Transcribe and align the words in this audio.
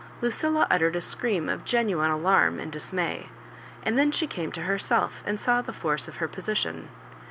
Lucilla 0.19 0.65
uttered 0.71 0.95
a 0.95 0.99
scream 1.01 1.47
of 1.47 1.63
genuine 1.63 2.09
alarm 2.09 2.59
and 2.59 2.71
dismay; 2.71 3.29
and 3.83 3.99
then 3.99 4.11
she 4.11 4.25
came 4.25 4.51
to 4.51 4.63
herself, 4.63 5.21
and 5.27 5.39
saw 5.39 5.61
the 5.61 5.71
force 5.71 6.07
of 6.07 6.15
her 6.15 6.27
position. 6.27 6.89